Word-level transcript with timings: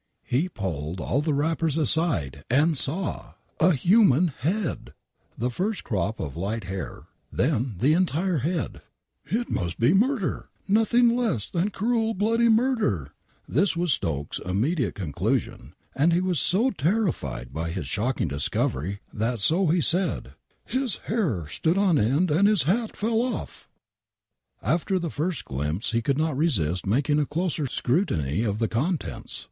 He 0.23 0.49
pulled 0.49 0.99
all 0.99 1.21
the 1.21 1.31
wrappers 1.31 1.77
aside 1.77 2.43
and 2.49 2.75
saw— 2.75 3.35
A 3.69 3.73
Human 3.73 4.29
Head!! 4.29 4.93
First 5.39 5.83
the 5.83 5.87
crop 5.87 6.19
of 6.19 6.35
light 6.35 6.63
hair,, 6.63 7.03
then 7.31 7.75
the 7.77 7.93
entire 7.93 8.39
head." 8.39 8.81
It 9.41 9.51
must 9.51 9.79
be 9.79 9.93
murder!" 9.93 10.49
Nothing 10.67 11.15
less 11.15 11.51
than 11.51 11.69
cruel, 11.69 12.15
bloody, 12.15 12.49
murder"!! 12.49 13.13
I 13.47 13.53
This 13.53 13.77
was 13.77 13.93
Stokes' 13.93 14.39
immediate 14.43 14.95
conclusion, 14.95 15.75
and 15.93 16.11
he 16.13 16.19
was 16.21 16.39
so 16.39 16.71
terrified 16.71 17.53
by 17.53 17.69
his 17.69 17.85
shocking 17.85 18.27
discovery 18.29 19.01
that, 19.13 19.37
so 19.37 19.67
he 19.67 19.81
said:" 19.81 20.31
His 20.75 20.95
Hair 21.05 21.47
Stood 21.47 21.77
on 21.77 21.99
End 21.99 22.31
and 22.31 22.47
His 22.47 22.63
Hat 22.63 22.97
Fell 22.97 23.21
Off"! 23.21 23.67
I 24.63 24.73
After 24.73 24.97
the 24.97 25.11
first 25.11 25.45
glimpse 25.45 25.91
he 25.91 26.01
could 26.01 26.17
not 26.17 26.35
resist 26.35 26.87
making 26.87 27.19
a 27.19 27.27
closer 27.27 27.67
scrutiny 27.67 28.41
of 28.43 28.57
the 28.57 28.67
contents. 28.67 29.39